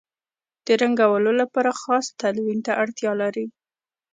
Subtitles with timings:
[0.65, 3.45] د رنګولو لپاره خاص تلوین ته اړتیا لري.